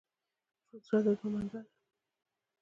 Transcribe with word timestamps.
زړه 0.85 0.99
د 1.05 1.07
دوعا 1.19 1.27
منبع 1.33 1.49
ده. 1.51 1.61